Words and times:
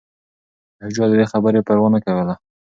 شاه 0.79 0.89
شجاع 0.91 1.07
د 1.09 1.13
دې 1.19 1.25
خبرې 1.33 1.59
پروا 1.67 1.87
نه 1.93 1.99
کوله. 2.05 2.33